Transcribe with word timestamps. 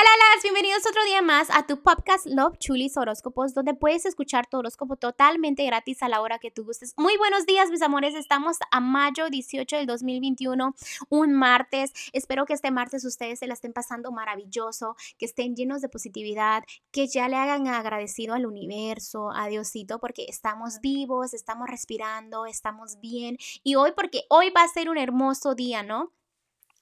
Hola, 0.00 0.10
las 0.32 0.44
bienvenidos 0.44 0.86
otro 0.88 1.02
día 1.06 1.22
más 1.22 1.48
a 1.50 1.66
tu 1.66 1.82
podcast 1.82 2.24
Love 2.26 2.56
Chulis 2.58 2.96
Horóscopos, 2.96 3.52
donde 3.52 3.74
puedes 3.74 4.06
escuchar 4.06 4.46
tu 4.46 4.58
horóscopo 4.58 4.94
totalmente 4.94 5.66
gratis 5.66 6.04
a 6.04 6.08
la 6.08 6.20
hora 6.20 6.38
que 6.38 6.52
tú 6.52 6.64
gustes. 6.64 6.94
Muy 6.96 7.16
buenos 7.16 7.46
días, 7.46 7.68
mis 7.72 7.82
amores. 7.82 8.14
Estamos 8.14 8.58
a 8.70 8.78
mayo 8.78 9.28
18 9.28 9.74
del 9.74 9.86
2021, 9.86 10.76
un 11.08 11.32
martes. 11.32 11.92
Espero 12.12 12.46
que 12.46 12.52
este 12.52 12.70
martes 12.70 13.04
ustedes 13.04 13.40
se 13.40 13.48
la 13.48 13.54
estén 13.54 13.72
pasando 13.72 14.12
maravilloso, 14.12 14.94
que 15.18 15.26
estén 15.26 15.56
llenos 15.56 15.82
de 15.82 15.88
positividad, 15.88 16.62
que 16.92 17.08
ya 17.08 17.28
le 17.28 17.34
hagan 17.34 17.66
agradecido 17.66 18.34
al 18.34 18.46
universo, 18.46 19.32
a 19.34 19.48
Diosito, 19.48 19.98
porque 19.98 20.26
estamos 20.28 20.80
vivos, 20.80 21.34
estamos 21.34 21.68
respirando, 21.68 22.46
estamos 22.46 23.00
bien. 23.00 23.36
Y 23.64 23.74
hoy, 23.74 23.90
porque 23.96 24.22
hoy 24.28 24.50
va 24.50 24.62
a 24.62 24.68
ser 24.68 24.90
un 24.90 24.96
hermoso 24.96 25.56
día, 25.56 25.82
¿no? 25.82 26.12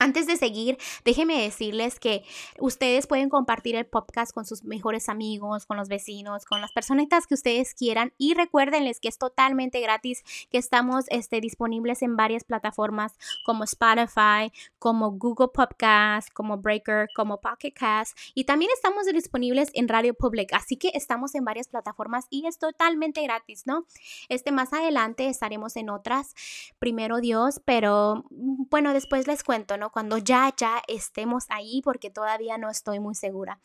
Antes 0.00 0.28
de 0.28 0.36
seguir, 0.36 0.78
déjenme 1.04 1.42
decirles 1.42 1.98
que 1.98 2.22
ustedes 2.60 3.08
pueden 3.08 3.28
compartir 3.28 3.74
el 3.74 3.84
podcast 3.84 4.32
con 4.32 4.44
sus 4.44 4.62
mejores 4.62 5.08
amigos, 5.08 5.66
con 5.66 5.76
los 5.76 5.88
vecinos, 5.88 6.44
con 6.44 6.60
las 6.60 6.70
personitas 6.70 7.26
que 7.26 7.34
ustedes 7.34 7.74
quieran 7.74 8.12
y 8.16 8.34
recuérdenles 8.34 9.00
que 9.00 9.08
es 9.08 9.18
totalmente 9.18 9.80
gratis, 9.80 10.22
que 10.52 10.58
estamos 10.58 11.06
este, 11.08 11.40
disponibles 11.40 12.02
en 12.02 12.14
varias 12.14 12.44
plataformas 12.44 13.14
como 13.44 13.64
Spotify, 13.64 14.52
como 14.78 15.10
Google 15.10 15.48
Podcast, 15.52 16.28
como 16.32 16.58
Breaker, 16.58 17.08
como 17.16 17.40
Pocket 17.40 17.72
Cast 17.72 18.16
y 18.34 18.44
también 18.44 18.70
estamos 18.72 19.06
disponibles 19.06 19.70
en 19.74 19.88
Radio 19.88 20.14
Public, 20.14 20.52
así 20.52 20.76
que 20.76 20.92
estamos 20.94 21.34
en 21.34 21.44
varias 21.44 21.66
plataformas 21.66 22.26
y 22.30 22.46
es 22.46 22.60
totalmente 22.60 23.20
gratis, 23.24 23.64
¿no? 23.66 23.84
Este 24.28 24.52
más 24.52 24.72
adelante 24.72 25.26
estaremos 25.26 25.74
en 25.74 25.90
otras, 25.90 26.36
primero 26.78 27.18
Dios, 27.20 27.60
pero 27.64 28.26
mm, 28.30 28.68
bueno, 28.70 28.92
después 28.92 29.26
les 29.26 29.42
cuento, 29.42 29.76
¿no? 29.76 29.87
Cuando 29.90 30.18
ya, 30.18 30.52
ya 30.56 30.82
estemos 30.88 31.46
ahí, 31.48 31.82
porque 31.82 32.10
todavía 32.10 32.58
no 32.58 32.70
estoy 32.70 33.00
muy 33.00 33.14
segura. 33.14 33.58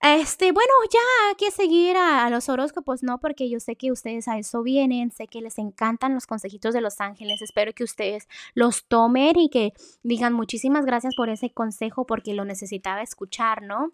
Este, 0.00 0.52
bueno, 0.52 0.72
ya 0.92 1.00
hay 1.28 1.34
que 1.34 1.50
seguir 1.50 1.96
a, 1.96 2.30
los 2.30 2.48
horóscopos, 2.48 3.02
¿no? 3.02 3.18
Porque 3.18 3.50
yo 3.50 3.58
sé 3.58 3.74
que 3.74 3.90
ustedes 3.90 4.28
a 4.28 4.38
eso 4.38 4.62
vienen, 4.62 5.10
sé 5.10 5.26
que 5.26 5.40
les 5.40 5.58
encantan 5.58 6.14
los 6.14 6.26
consejitos 6.26 6.72
de 6.72 6.80
los 6.80 7.00
ángeles, 7.00 7.42
espero 7.42 7.72
que 7.72 7.82
ustedes 7.82 8.28
los 8.54 8.84
tomen 8.86 9.36
y 9.36 9.48
que 9.48 9.72
digan 10.04 10.34
muchísimas 10.34 10.84
gracias 10.86 11.14
por 11.16 11.30
ese 11.30 11.50
consejo 11.50 12.06
porque 12.06 12.32
lo 12.34 12.44
necesitaba 12.44 13.02
escuchar, 13.02 13.62
¿no? 13.62 13.92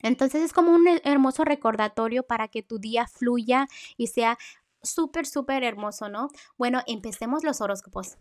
Entonces 0.00 0.42
es 0.42 0.52
como 0.52 0.72
un 0.72 0.86
hermoso 1.04 1.44
recordatorio 1.44 2.24
para 2.24 2.48
que 2.48 2.62
tu 2.62 2.78
día 2.78 3.06
fluya 3.06 3.66
y 3.96 4.08
sea 4.08 4.36
súper, 4.82 5.24
súper 5.24 5.64
hermoso, 5.64 6.10
¿no? 6.10 6.28
Bueno, 6.58 6.82
empecemos 6.86 7.44
los 7.44 7.62
horóscopos. 7.62 8.18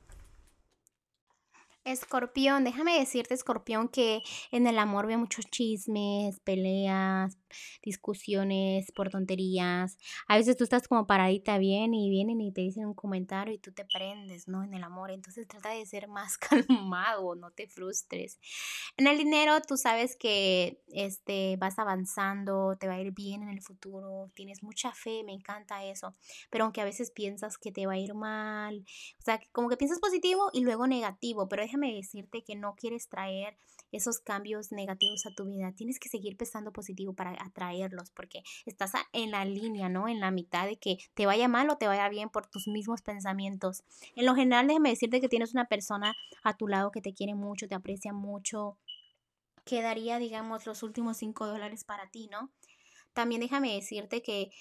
Escorpión, 1.85 2.63
déjame 2.63 2.97
decirte, 2.97 3.33
Escorpión, 3.33 3.89
que 3.89 4.21
en 4.51 4.67
el 4.67 4.79
amor 4.79 5.05
ve 5.05 5.17
muchos 5.17 5.45
chismes, 5.47 6.39
peleas, 6.39 7.37
discusiones 7.81 8.91
por 8.93 9.09
tonterías. 9.09 9.97
A 10.27 10.37
veces 10.37 10.55
tú 10.55 10.63
estás 10.63 10.87
como 10.87 11.05
paradita 11.07 11.57
bien 11.57 11.93
y 11.93 12.09
vienen 12.09 12.39
y 12.39 12.53
te 12.53 12.61
dicen 12.61 12.85
un 12.85 12.93
comentario 12.93 13.53
y 13.53 13.57
tú 13.57 13.73
te 13.73 13.85
prendes, 13.85 14.47
¿no? 14.47 14.63
En 14.63 14.73
el 14.73 14.83
amor. 14.83 15.11
Entonces 15.11 15.47
trata 15.47 15.69
de 15.71 15.85
ser 15.85 16.07
más 16.07 16.37
calmado, 16.37 17.35
no 17.35 17.51
te 17.51 17.67
frustres. 17.67 18.39
En 18.95 19.07
el 19.07 19.17
dinero 19.17 19.59
tú 19.61 19.75
sabes 19.75 20.15
que 20.15 20.81
este, 20.87 21.57
vas 21.57 21.79
avanzando, 21.79 22.77
te 22.79 22.87
va 22.87 22.93
a 22.93 23.01
ir 23.01 23.11
bien 23.11 23.43
en 23.43 23.49
el 23.49 23.61
futuro, 23.61 24.31
tienes 24.35 24.63
mucha 24.63 24.93
fe, 24.93 25.23
me 25.25 25.33
encanta 25.33 25.83
eso. 25.83 26.15
Pero 26.49 26.63
aunque 26.63 26.81
a 26.81 26.85
veces 26.85 27.11
piensas 27.11 27.57
que 27.57 27.71
te 27.71 27.85
va 27.87 27.93
a 27.93 27.97
ir 27.97 28.13
mal, 28.13 28.85
o 29.19 29.21
sea, 29.21 29.41
como 29.51 29.67
que 29.67 29.77
piensas 29.77 29.99
positivo 29.99 30.49
y 30.53 30.61
luego 30.61 30.87
negativo, 30.87 31.49
pero 31.49 31.63
déjame 31.73 31.95
decirte 31.95 32.43
que 32.43 32.55
no 32.55 32.75
quieres 32.75 33.09
traer 33.09 33.57
esos 33.91 34.19
cambios 34.19 34.71
negativos 34.71 35.25
a 35.25 35.33
tu 35.35 35.45
vida. 35.45 35.73
Tienes 35.75 35.99
que 35.99 36.07
seguir 36.07 36.37
pensando 36.37 36.71
positivo 36.71 37.13
para 37.13 37.31
atraerlos 37.43 38.11
porque 38.11 38.43
estás 38.65 38.91
en 39.11 39.31
la 39.31 39.43
línea, 39.43 39.89
¿no? 39.89 40.07
En 40.07 40.19
la 40.19 40.29
mitad 40.29 40.67
de 40.67 40.77
que 40.77 40.97
te 41.15 41.25
vaya 41.25 41.47
mal 41.47 41.69
o 41.69 41.77
te 41.77 41.87
vaya 41.87 42.07
bien 42.09 42.29
por 42.29 42.45
tus 42.47 42.67
mismos 42.67 43.01
pensamientos. 43.01 43.83
En 44.15 44.25
lo 44.25 44.35
general, 44.35 44.67
déjame 44.67 44.89
decirte 44.89 45.19
que 45.19 45.29
tienes 45.29 45.53
una 45.53 45.65
persona 45.65 46.13
a 46.43 46.55
tu 46.55 46.67
lado 46.67 46.91
que 46.91 47.01
te 47.01 47.13
quiere 47.13 47.33
mucho, 47.33 47.67
te 47.67 47.75
aprecia 47.75 48.13
mucho, 48.13 48.77
que 49.65 49.81
daría, 49.81 50.19
digamos, 50.19 50.67
los 50.67 50.83
últimos 50.83 51.17
cinco 51.17 51.47
dólares 51.47 51.83
para 51.83 52.09
ti, 52.09 52.27
¿no? 52.31 52.51
También 53.13 53.41
déjame 53.41 53.73
decirte 53.73 54.21
que 54.21 54.51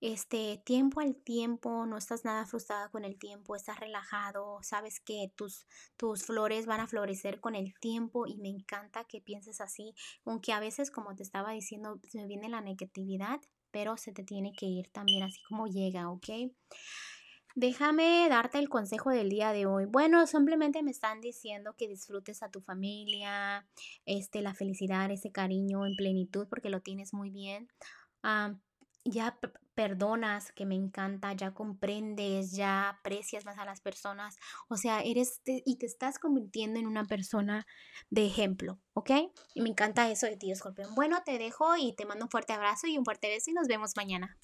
este 0.00 0.62
tiempo 0.64 1.00
al 1.00 1.16
tiempo, 1.16 1.86
no 1.86 1.96
estás 1.96 2.24
nada 2.24 2.46
frustrada 2.46 2.88
con 2.88 3.04
el 3.04 3.18
tiempo, 3.18 3.56
estás 3.56 3.80
relajado, 3.80 4.58
sabes 4.62 5.00
que 5.00 5.32
tus, 5.34 5.66
tus 5.96 6.24
flores 6.24 6.66
van 6.66 6.80
a 6.80 6.86
florecer 6.86 7.40
con 7.40 7.54
el 7.54 7.74
tiempo 7.80 8.26
y 8.26 8.36
me 8.36 8.48
encanta 8.48 9.04
que 9.04 9.20
pienses 9.20 9.60
así, 9.60 9.94
aunque 10.24 10.52
a 10.52 10.60
veces 10.60 10.90
como 10.90 11.14
te 11.16 11.22
estaba 11.22 11.52
diciendo, 11.52 12.00
se 12.08 12.18
me 12.18 12.26
viene 12.26 12.48
la 12.48 12.60
negatividad, 12.60 13.40
pero 13.70 13.96
se 13.96 14.12
te 14.12 14.24
tiene 14.24 14.52
que 14.52 14.66
ir 14.66 14.88
también 14.90 15.24
así 15.24 15.40
como 15.48 15.66
llega, 15.66 16.10
¿ok? 16.10 16.28
Déjame 17.54 18.28
darte 18.28 18.58
el 18.58 18.68
consejo 18.68 19.10
del 19.10 19.30
día 19.30 19.52
de 19.52 19.66
hoy. 19.66 19.86
Bueno, 19.86 20.24
simplemente 20.28 20.82
me 20.84 20.92
están 20.92 21.20
diciendo 21.20 21.74
que 21.76 21.88
disfrutes 21.88 22.42
a 22.44 22.50
tu 22.50 22.60
familia, 22.60 23.66
este, 24.04 24.42
la 24.42 24.54
felicidad, 24.54 25.10
ese 25.10 25.32
cariño 25.32 25.84
en 25.84 25.96
plenitud, 25.96 26.46
porque 26.48 26.70
lo 26.70 26.82
tienes 26.82 27.12
muy 27.12 27.30
bien. 27.30 27.66
Ah, 28.22 28.54
ya 29.10 29.38
perdonas, 29.74 30.50
que 30.52 30.66
me 30.66 30.74
encanta, 30.74 31.32
ya 31.34 31.54
comprendes, 31.54 32.52
ya 32.52 32.88
aprecias 32.88 33.44
más 33.44 33.58
a 33.58 33.64
las 33.64 33.80
personas, 33.80 34.36
o 34.68 34.76
sea, 34.76 35.02
eres 35.02 35.40
y 35.44 35.76
te 35.76 35.86
estás 35.86 36.18
convirtiendo 36.18 36.80
en 36.80 36.86
una 36.86 37.04
persona 37.04 37.64
de 38.10 38.26
ejemplo, 38.26 38.80
¿ok? 38.94 39.10
Y 39.54 39.60
me 39.60 39.68
encanta 39.68 40.10
eso 40.10 40.26
de 40.26 40.36
ti, 40.36 40.50
Escorpión. 40.50 40.94
Bueno, 40.94 41.22
te 41.24 41.38
dejo 41.38 41.76
y 41.76 41.94
te 41.94 42.06
mando 42.06 42.24
un 42.24 42.30
fuerte 42.30 42.52
abrazo 42.52 42.88
y 42.88 42.98
un 42.98 43.04
fuerte 43.04 43.28
beso 43.28 43.50
y 43.50 43.54
nos 43.54 43.68
vemos 43.68 43.92
mañana. 43.96 44.36